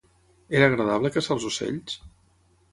[0.59, 2.01] Era agradable caçar els ocells?